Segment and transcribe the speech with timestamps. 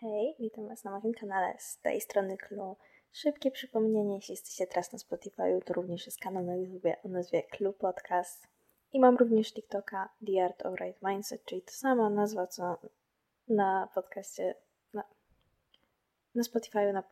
[0.00, 2.76] Hej, witam Was na moim kanale z tej strony Clue.
[3.12, 7.42] Szybkie przypomnienie, jeśli jesteście teraz na Spotify, to również jest kanał na YouTube o nazwie
[7.42, 8.48] Clue Podcast.
[8.92, 12.78] I mam również TikToka The Art of Right Mindset, czyli to sama nazwa co
[13.48, 14.54] na podcaście,
[14.94, 15.04] na,
[16.34, 17.02] na Spotify, na...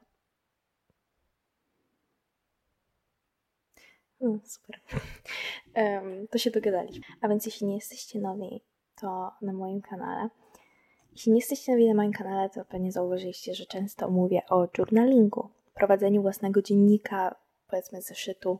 [4.20, 4.80] Mm, super.
[5.76, 7.04] um, to się dogadaliśmy.
[7.20, 8.60] A więc jeśli nie jesteście nowi,
[9.00, 10.28] to na moim kanale
[11.16, 16.22] jeśli nie jesteście na moim kanale, to pewnie zauważyliście, że często mówię o journalingu, prowadzeniu
[16.22, 17.36] własnego dziennika,
[17.68, 18.58] powiedzmy zeszytu,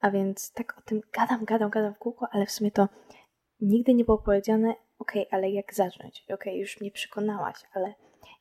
[0.00, 2.88] a więc tak o tym gadam, gadam, gadam w kółko, ale w sumie to
[3.60, 6.24] nigdy nie było powiedziane, ok, ale jak zacząć?
[6.34, 7.94] Ok, już mnie przekonałaś, ale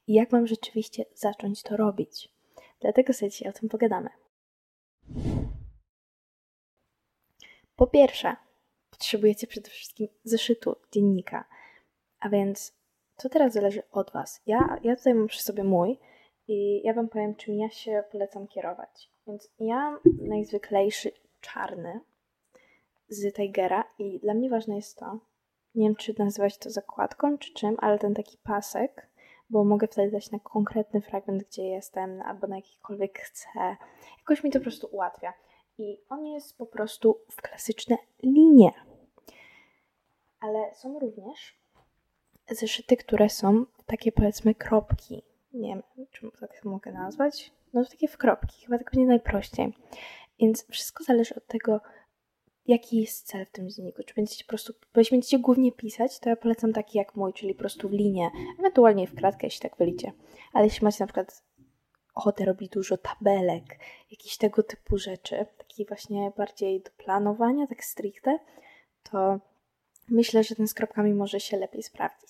[0.08, 2.30] jak mam rzeczywiście zacząć to robić?
[2.80, 4.10] Dlatego sobie dzisiaj o tym pogadamy.
[7.76, 8.36] Po pierwsze,
[8.90, 11.46] potrzebujecie przede wszystkim zeszytu, dziennika,
[12.20, 12.75] a więc
[13.18, 14.42] to teraz zależy od Was.
[14.46, 16.00] Ja, ja tutaj mam przy sobie mój
[16.48, 19.12] i ja Wam powiem, czym ja się polecam kierować.
[19.28, 22.00] Więc ja mam najzwyklejszy czarny
[23.08, 25.20] z Tigera i dla mnie ważne jest to,
[25.76, 29.10] nie wiem czy nazywać to zakładką czy czym, ale ten taki pasek,
[29.50, 33.50] bo mogę wtedy dać na konkretny fragment, gdzie jestem, albo na jakikolwiek chcę.
[34.18, 35.34] Jakoś mi to po prostu ułatwia.
[35.78, 38.72] I on jest po prostu w klasyczne linie.
[40.40, 41.65] Ale są również
[42.50, 45.24] zeszyty, które są takie powiedzmy kropki.
[45.54, 47.52] Nie wiem, czy tak mogę nazwać.
[47.74, 49.74] No takie w kropki, chyba tak będzie najprościej.
[50.40, 51.82] Więc wszystko zależy od tego,
[52.68, 54.04] jaki jest cel w tym dzienniku.
[54.04, 57.34] Czy będziecie po prostu, bo jeśli będziecie głównie pisać, to ja polecam taki jak mój,
[57.34, 60.12] czyli po prostu w linię, ewentualnie w kratkę, jeśli tak wylicie.
[60.54, 61.44] Ale jeśli macie na przykład
[62.16, 63.80] ochotę robić dużo tabelek,
[64.12, 68.40] jakieś tego typu rzeczy, taki właśnie bardziej do planowania, tak stricte,
[69.04, 69.40] to
[70.10, 72.30] myślę, że ten z kropkami może się lepiej sprawdzić.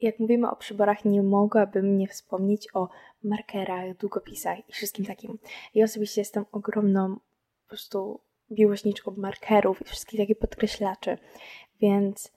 [0.00, 2.88] Jak mówimy o przyborach, nie mogłabym nie wspomnieć o
[3.24, 5.38] markerach, długopisach i wszystkim takim.
[5.74, 8.20] Ja osobiście jestem ogromną po prostu
[8.50, 11.18] miłośniczką markerów i wszystkich takich podkreślaczy,
[11.80, 12.32] więc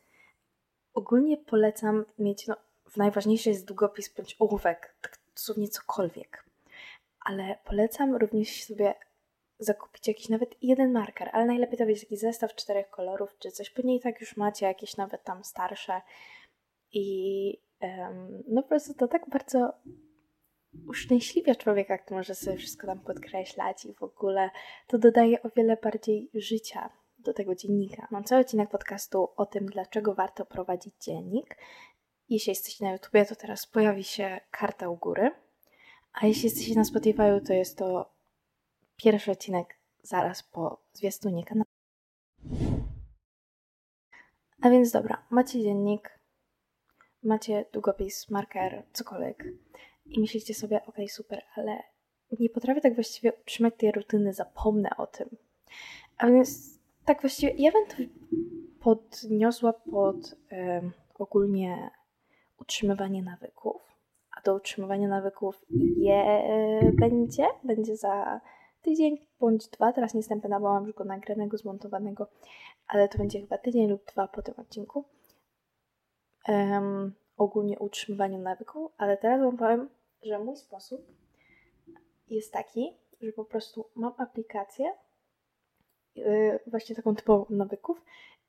[0.93, 2.55] ogólnie polecam mieć, no,
[2.97, 6.45] najważniejszy jest długopis bądź ołówek, tak dosłownie cokolwiek.
[7.19, 8.93] Ale polecam również sobie
[9.59, 13.69] zakupić jakiś nawet jeden marker, ale najlepiej to być taki zestaw czterech kolorów czy coś.
[13.69, 16.01] Pewnie i tak już macie jakieś nawet tam starsze.
[16.91, 19.73] I um, no po prostu to tak bardzo
[20.87, 24.49] uszczęśliwia człowieka, który może sobie wszystko tam podkreślać i w ogóle
[24.87, 26.89] to dodaje o wiele bardziej życia
[27.19, 28.07] do tego dziennika.
[28.11, 31.57] Mam cały odcinek podcastu o tym, dlaczego warto prowadzić dziennik.
[32.29, 35.31] Jeśli jesteście na YouTubie, to teraz pojawi się karta u góry.
[36.13, 38.14] A jeśli jesteście na Spotify, to jest to
[38.97, 41.65] Pierwszy odcinek zaraz po zwiastunie kanału.
[44.61, 46.19] A więc dobra, macie dziennik,
[47.23, 49.43] macie długopis, marker, cokolwiek
[50.05, 51.83] i myślicie sobie, ok, super, ale
[52.39, 55.29] nie potrafię tak właściwie utrzymać tej rutyny, zapomnę o tym.
[56.17, 57.95] A więc tak właściwie, ja bym to
[58.79, 60.35] podniosła pod
[61.19, 61.91] ogólnie
[62.59, 63.81] utrzymywanie nawyków,
[64.37, 65.65] a do utrzymywania nawyków
[65.97, 66.43] je
[66.99, 68.41] będzie, będzie za
[68.85, 69.93] tydzień bądź dwa.
[69.93, 72.27] Teraz nie jestem pewna, bo mam już go nagranego, zmontowanego,
[72.87, 75.05] ale to będzie chyba tydzień lub dwa po tym odcinku.
[76.47, 79.89] Um, ogólnie utrzymywaniu nawyku, ale teraz Wam powiem,
[80.21, 81.01] że mój sposób
[82.29, 84.93] jest taki, że po prostu mam aplikację,
[86.15, 88.01] yy, właśnie taką typową nawyków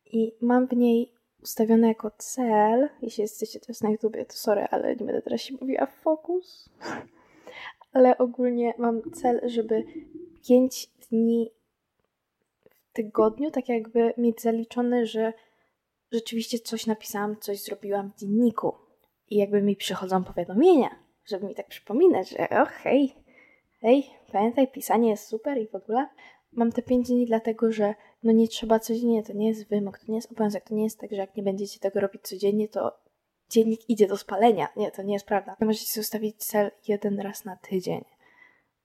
[0.05, 4.97] i mam w niej ustawione jako cel, jeśli jesteście teraz na YouTubie, to sorry, ale
[4.97, 6.71] nie będę teraz się mówiła fokus,
[7.97, 9.84] ale ogólnie mam cel, żeby
[10.49, 11.51] 5 dni
[12.71, 15.33] w tygodniu, tak jakby mieć zaliczone, że
[16.12, 18.73] rzeczywiście coś napisałam, coś zrobiłam w dzienniku.
[19.31, 20.91] I jakby mi przychodzą powiadomienia,
[21.27, 23.15] żeby mi tak przypominać, że o hej,
[23.81, 26.09] hej, pamiętaj, pisanie jest super i w ogóle.
[26.53, 30.05] Mam te 5 dni dlatego, że no nie trzeba codziennie, to nie jest wymóg, to
[30.09, 33.06] nie jest obowiązek, to nie jest tak, że jak nie będziecie tego robić codziennie, to
[33.51, 34.69] dziennik idzie do spalenia.
[34.76, 35.56] Nie, to nie jest prawda.
[35.61, 38.05] Możecie sobie ustawić cel jeden raz na tydzień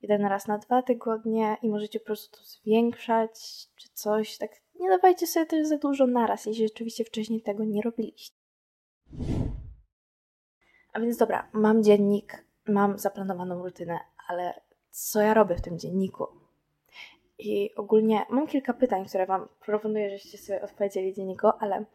[0.02, 3.32] jeden raz na dwa tygodnie i możecie po prostu to zwiększać
[3.76, 4.38] czy coś.
[4.38, 8.36] Tak nie dawajcie sobie też za dużo naraz, jeśli rzeczywiście wcześniej tego nie robiliście.
[10.94, 16.28] A więc dobra, mam dziennik, mam zaplanowaną rutynę, ale co ja robię w tym dzienniku?
[17.44, 21.86] I ogólnie mam kilka pytań, które Wam proponuję, żebyście sobie odpowiedzieli dzienniku, ale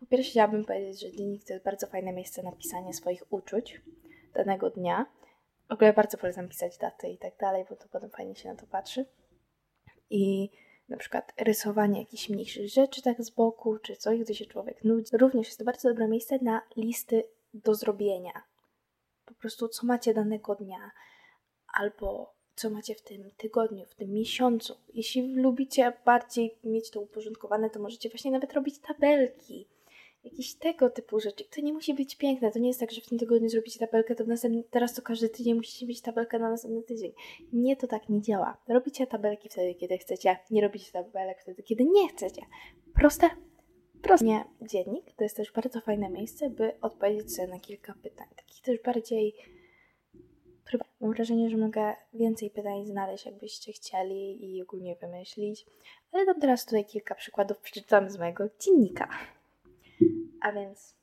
[0.00, 3.80] po pierwsze chciałabym powiedzieć, że dziennik to jest bardzo fajne miejsce na pisanie swoich uczuć
[4.34, 5.06] danego dnia
[5.68, 8.56] w ogóle bardzo polecam pisać daty i tak dalej, bo to potem fajnie się na
[8.56, 9.06] to patrzy.
[10.10, 10.50] I
[10.88, 15.16] na przykład rysowanie jakichś mniejszych rzeczy tak z boku, czy coś, gdy się człowiek nudzi.
[15.16, 17.24] Również jest to bardzo dobre miejsce na listy
[17.54, 18.42] do zrobienia.
[19.24, 20.90] Po prostu co macie danego dnia,
[21.72, 24.76] albo co macie w tym tygodniu, w tym miesiącu.
[24.94, 29.66] Jeśli lubicie bardziej mieć to uporządkowane, to możecie właśnie nawet robić tabelki.
[30.24, 31.44] Jakieś tego typu rzeczy.
[31.44, 32.50] To nie musi być piękne.
[32.50, 34.28] To nie jest tak, że w tym tygodniu zrobicie tabelkę, to w
[34.70, 37.12] teraz to każdy tydzień musicie mieć tabelkę na następny tydzień.
[37.52, 38.56] Nie, to tak nie działa.
[38.68, 40.36] Robicie tabelki wtedy, kiedy chcecie.
[40.50, 42.42] Nie robicie tabelek wtedy, kiedy nie chcecie.
[42.94, 43.30] Proste?
[44.02, 44.26] Proste.
[44.26, 48.26] Nie, dziennik to jest też bardzo fajne miejsce, by odpowiedzieć sobie na kilka pytań.
[48.36, 49.34] Takich też bardziej
[51.00, 55.66] Mam wrażenie, że mogę więcej pytań znaleźć, jakbyście chcieli i ogólnie wymyślić,
[56.12, 59.08] ale dam teraz tutaj kilka przykładów, przeczytam z mojego dziennika.
[60.40, 60.96] A więc,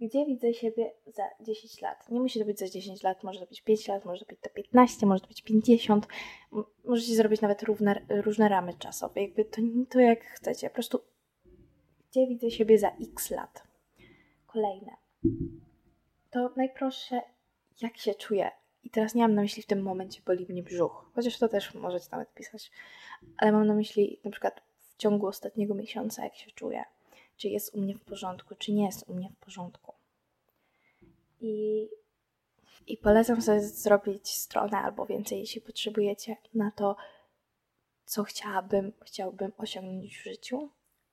[0.00, 2.10] gdzie widzę siebie za 10 lat?
[2.10, 4.40] Nie musi to być za 10 lat, może to być 5 lat, może to być
[4.40, 6.06] to 15, może to być 50.
[6.84, 10.68] Możecie zrobić nawet równe, różne ramy czasowe, jakby to, to jak chcecie.
[10.68, 11.00] Po prostu,
[12.10, 13.62] gdzie widzę siebie za x lat?
[14.46, 14.92] Kolejne.
[16.30, 17.33] To najprostsze
[17.80, 18.50] jak się czuję.
[18.84, 21.74] I teraz nie mam na myśli w tym momencie boli mnie brzuch, chociaż to też
[21.74, 22.70] możecie nawet pisać,
[23.36, 26.84] ale mam na myśli na przykład w ciągu ostatniego miesiąca, jak się czuję,
[27.36, 29.94] czy jest u mnie w porządku, czy nie jest u mnie w porządku.
[31.40, 31.88] I,
[32.86, 36.96] i polecam sobie zrobić stronę albo więcej, jeśli potrzebujecie, na to,
[38.04, 40.70] co chciałabym, chciałbym osiągnąć w życiu,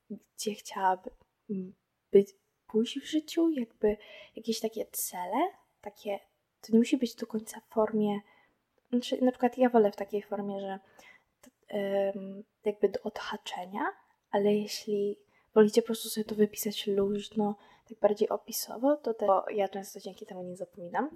[0.10, 1.74] gdzie chciałabym
[2.12, 2.30] być,
[2.68, 3.98] pójść w życiu, jakby
[4.36, 6.20] jakieś takie cele, takie
[6.62, 8.20] to nie musi być do końca w formie,
[8.90, 10.80] znaczy na przykład ja wolę w takiej formie, że
[12.66, 13.82] jakby do odhaczenia,
[14.32, 15.20] ale jeśli
[15.54, 17.56] wolicie po prostu sobie to wypisać luźno,
[17.90, 21.10] tak bardziej opisowo, to te, ja często dzięki temu nie zapominam.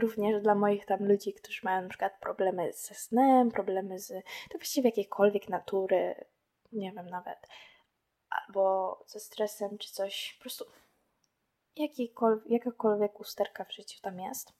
[0.00, 4.08] Również dla moich tam ludzi, którzy mają na przykład problemy ze snem, problemy z,
[4.50, 6.24] to właściwie jakiejkolwiek natury,
[6.72, 7.38] nie wiem nawet,
[8.30, 10.64] albo ze stresem czy coś, po prostu
[12.46, 14.52] jakakolwiek usterka w życiu tam jest,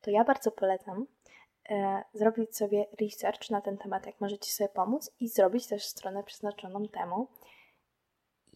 [0.00, 1.06] to ja bardzo polecam
[1.70, 6.24] e, zrobić sobie research na ten temat, jak możecie sobie pomóc i zrobić też stronę
[6.24, 7.28] przeznaczoną temu,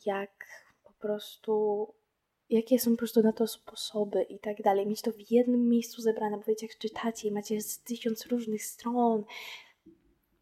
[0.06, 0.46] jak
[0.84, 1.94] po prostu,
[2.50, 4.86] jakie są po prostu na to sposoby i tak dalej.
[4.86, 8.64] Mieć to w jednym miejscu zebrane, bo wiecie, jak czytacie i macie z tysiąc różnych
[8.64, 9.24] stron,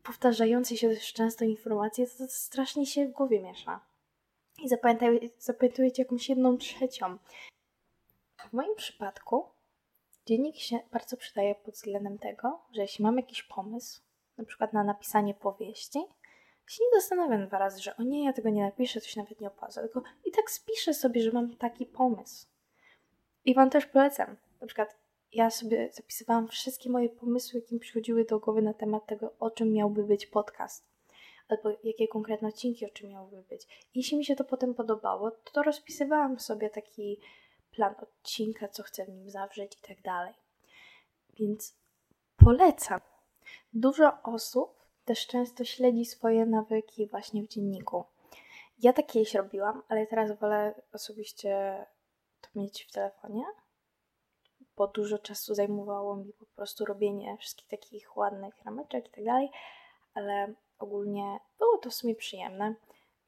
[0.03, 3.81] powtarzające się też często informacje, to, to strasznie się w głowie miesza.
[4.63, 4.69] I
[5.39, 7.19] zapamiętujecie jakąś jedną trzecią.
[8.55, 9.45] Moim przypadku
[10.27, 14.01] dziennik się bardzo przydaje pod względem tego, że jeśli mam jakiś pomysł,
[14.39, 15.99] na przykład na napisanie powieści,
[16.67, 19.49] się nie zastanawiam dwa razy, że o nie, ja tego nie napiszę, się nawet nie
[19.49, 22.47] opłaca, tylko i tak spiszę sobie, że mam taki pomysł.
[23.45, 24.37] I Wam też polecam.
[24.61, 24.97] Na przykład
[25.33, 29.51] ja sobie zapisywałam wszystkie moje pomysły, jakie mi przychodziły do głowy na temat tego, o
[29.51, 30.85] czym miałby być podcast.
[31.49, 33.89] Albo jakie konkretne odcinki, o czym miałby być.
[33.95, 37.21] Jeśli mi się to potem podobało, to rozpisywałam sobie taki
[37.75, 40.35] plan odcinka, co chcę w nim zawrzeć i tak dalej.
[41.39, 41.77] Więc
[42.37, 43.01] polecam.
[43.73, 48.05] Dużo osób też często śledzi swoje nawyki właśnie w dzienniku.
[48.79, 51.85] Ja tak kiedyś robiłam, ale teraz wolę osobiście
[52.41, 53.45] to mieć w telefonie,
[54.77, 59.51] bo dużo czasu zajmowało mi po prostu robienie wszystkich takich ładnych rameczek i tak dalej,
[60.15, 62.75] ale ogólnie było to w sumie przyjemne,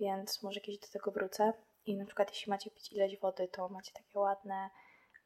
[0.00, 1.52] więc może kiedyś do tego wrócę.
[1.86, 4.70] I na przykład jeśli macie pić ileś wody, to macie takie ładne,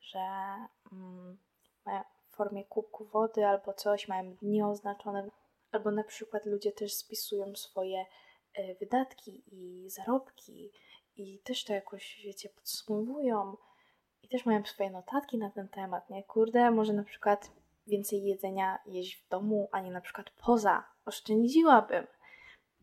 [0.00, 0.26] że
[0.92, 1.38] mm,
[2.30, 5.30] w formie kubku wody albo coś, mają dni oznaczone.
[5.72, 8.06] Albo na przykład ludzie też spisują swoje
[8.58, 10.72] y, wydatki i zarobki
[11.16, 13.56] i też to jakoś, wiecie, podsumowują
[14.22, 16.24] i też mają swoje notatki na ten temat, nie?
[16.24, 17.50] Kurde, może na przykład
[17.86, 20.84] więcej jedzenia jeść w domu, a nie na przykład poza.
[21.04, 22.06] Oszczędziłabym.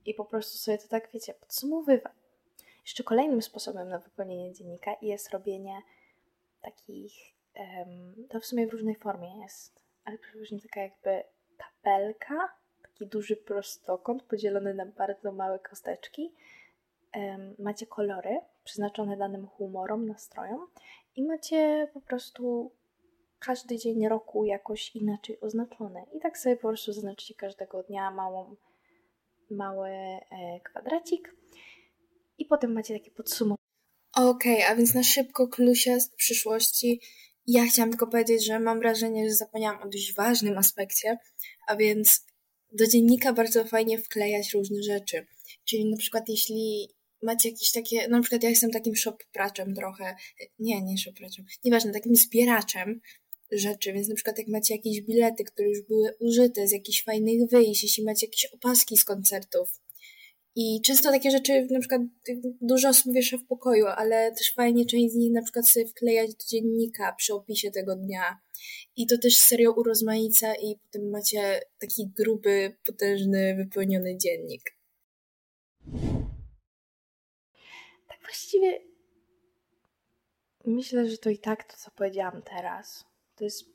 [0.06, 2.27] I po prostu sobie to tak, wiecie, podsumowywać.
[2.88, 5.82] Jeszcze kolejnym sposobem na wypełnienie dziennika jest robienie
[6.62, 7.14] takich,
[8.30, 11.24] to w sumie w różnej formie jest, ale przeważnie taka jakby
[11.58, 16.34] tabelka, taki duży prostokąt podzielony na bardzo małe kosteczki.
[17.60, 20.68] Macie kolory przeznaczone danym humorom, nastrojom
[21.16, 22.72] i macie po prostu
[23.40, 26.06] każdy dzień roku jakoś inaczej oznaczony.
[26.14, 28.56] I tak sobie po prostu zaznaczycie każdego dnia małą,
[29.50, 30.20] mały e,
[30.64, 31.37] kwadracik
[32.50, 33.58] potem macie takie podsumowanie.
[34.16, 37.02] Okej, okay, a więc na szybko klusia z przyszłości.
[37.48, 41.18] Ja chciałam tylko powiedzieć, że mam wrażenie, że zapomniałam o dość ważnym aspekcie,
[41.68, 42.26] a więc
[42.72, 45.28] do dziennika bardzo fajnie wklejać różne rzeczy.
[45.66, 46.90] Czyli na przykład jeśli
[47.22, 50.16] macie jakieś takie, no na przykład ja jestem takim shop-praczem trochę,
[50.60, 53.02] nie, nie shop-praczem, nieważne, takim zbieraczem
[53.52, 57.50] rzeczy, więc na przykład jak macie jakieś bilety, które już były użyte z jakichś fajnych
[57.50, 59.70] wyjść, jeśli macie jakieś opaski z koncertów,
[60.60, 62.02] I często takie rzeczy, na przykład
[62.62, 66.36] dużo osób wiesza w pokoju, ale też fajnie część z nich na przykład sobie wklejać
[66.36, 68.40] do dziennika przy opisie tego dnia.
[68.96, 74.62] I to też serio urozmaica i potem macie taki gruby, potężny, wypełniony dziennik.
[78.08, 78.82] Tak właściwie
[80.66, 83.66] myślę, że to i tak to, co powiedziałam teraz, to jest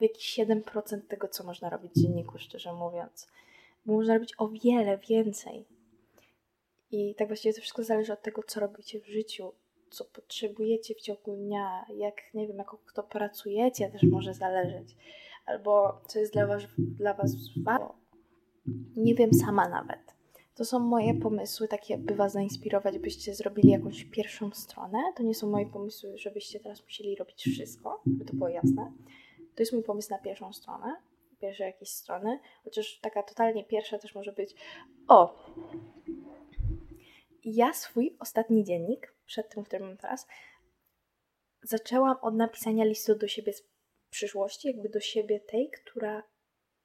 [0.00, 3.26] jakieś 7% tego, co można robić w dzienniku, szczerze mówiąc.
[3.86, 5.79] Bo można robić o wiele więcej.
[6.90, 9.52] I tak właściwie to wszystko zależy od tego, co robicie w życiu,
[9.90, 14.96] co potrzebujecie w ciągu dnia, jak, nie wiem, jako kto pracujecie, też może zależeć.
[15.46, 17.88] Albo co jest dla was, dla was ważne.
[18.96, 20.00] Nie wiem sama nawet.
[20.54, 24.98] To są moje pomysły, takie by was zainspirować, byście zrobili jakąś pierwszą stronę.
[25.16, 28.92] To nie są moje pomysły, żebyście teraz musieli robić wszystko, by to było jasne.
[29.54, 30.96] To jest mój pomysł na pierwszą stronę,
[31.40, 34.54] pierwsze jakieś strony, chociaż taka totalnie pierwsza też może być
[35.08, 35.34] o,
[37.44, 40.26] ja swój ostatni dziennik, przed tym, który mam teraz,
[41.62, 43.62] zaczęłam od napisania listu do siebie z
[44.10, 46.22] przyszłości, jakby do siebie tej, która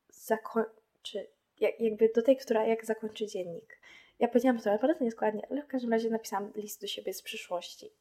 [0.09, 1.27] zakończy,
[1.59, 3.79] jakby do tej, która jak zakończy dziennik.
[4.19, 7.93] Ja powiedziałam to naprawdę nieskładnie, ale w każdym razie napisałam list do siebie z przyszłości.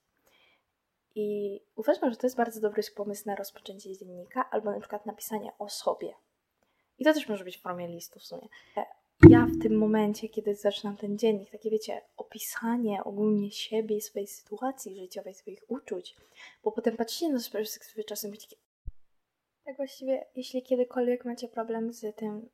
[1.14, 5.52] I uważam, że to jest bardzo dobry pomysł na rozpoczęcie dziennika, albo na przykład napisanie
[5.58, 6.14] o sobie.
[6.98, 8.48] I to też może być w formie listu w sumie
[9.28, 14.96] ja w tym momencie, kiedy zaczynam ten dziennik, takie wiecie, opisanie ogólnie siebie, swojej sytuacji
[14.96, 16.16] życiowej, swoich uczuć,
[16.64, 18.56] bo potem patrzycie na perspektywy czasem być takie...
[19.64, 22.48] Tak właściwie, jeśli kiedykolwiek macie problem z tym,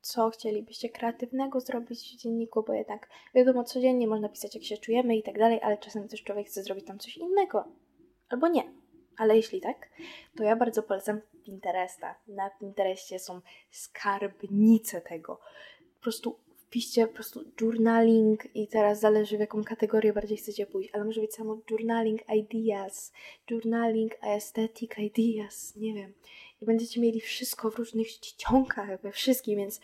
[0.00, 5.16] co chcielibyście kreatywnego zrobić w dzienniku, bo jednak wiadomo, codziennie można pisać, jak się czujemy
[5.16, 7.64] i tak dalej, ale czasem też człowiek chce zrobić tam coś innego.
[8.28, 8.62] Albo nie.
[9.16, 9.88] Ale jeśli tak,
[10.36, 12.14] to ja bardzo polecam Pinteresta.
[12.28, 15.40] Na Pinterestie są skarbnice tego.
[15.96, 20.90] Po prostu wpiszcie po prostu journaling i teraz zależy w jaką kategorię bardziej chcecie pójść,
[20.92, 23.12] ale może być samo journaling ideas,
[23.50, 26.12] journaling aesthetic ideas, nie wiem.
[26.62, 29.80] I będziecie mieli wszystko w różnych ściągach, we wszystkim, więc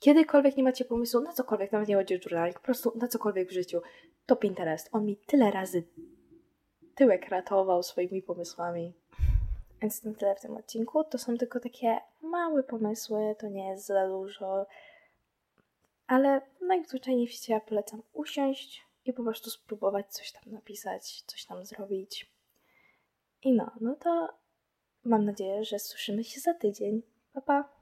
[0.00, 3.48] kiedykolwiek nie macie pomysłu na cokolwiek, nawet nie chodzi o journaling, po prostu na cokolwiek
[3.48, 3.80] w życiu,
[4.26, 4.88] to Pinterest.
[4.92, 5.82] On mi tyle razy
[6.94, 8.92] tyłek ratował swoimi pomysłami.
[9.82, 11.04] Więc tym tyle w tym odcinku.
[11.04, 14.66] To są tylko takie małe pomysły, to nie jest za dużo.
[16.06, 21.44] Ale najzwyczajniej w świecie ja polecam usiąść i po prostu spróbować coś tam napisać, coś
[21.44, 22.30] tam zrobić.
[23.42, 24.28] I no, no to
[25.04, 27.02] mam nadzieję, że słyszymy się za tydzień.
[27.32, 27.75] Pa, pa!